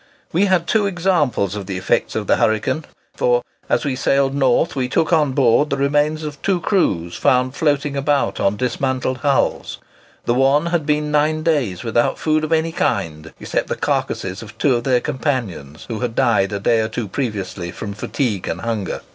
We 0.33 0.45
had 0.45 0.65
two 0.65 0.87
examples 0.87 1.55
of 1.55 1.67
the 1.67 1.77
effects 1.77 2.15
of 2.15 2.25
the 2.25 2.37
hurricane; 2.37 2.85
for, 3.15 3.43
as 3.69 3.85
we 3.85 3.95
sailed 3.95 4.33
north 4.33 4.75
we 4.75 4.89
took 4.89 5.13
on 5.13 5.33
board 5.33 5.69
the 5.69 5.77
remains 5.77 6.23
of 6.23 6.41
two 6.41 6.59
crews 6.59 7.15
found 7.15 7.53
floating 7.55 7.95
about 7.95 8.39
on 8.39 8.57
dismantled 8.57 9.19
hulls. 9.19 9.77
The 10.25 10.33
one 10.33 10.65
had 10.65 10.87
been 10.87 11.11
nine 11.11 11.43
days 11.43 11.83
without 11.83 12.17
food 12.17 12.43
of 12.43 12.51
any 12.51 12.71
kind, 12.71 13.31
except 13.39 13.67
the 13.67 13.75
carcasses 13.75 14.41
of 14.41 14.57
two 14.57 14.73
of 14.75 14.85
their 14.85 15.01
companions 15.01 15.85
who 15.87 15.99
had 15.99 16.15
died 16.15 16.51
a 16.51 16.59
day 16.59 16.79
or 16.79 16.87
two 16.87 17.07
previously 17.07 17.69
from 17.69 17.93
fatigue 17.93 18.47
and 18.47 18.61
hunger. 18.61 19.01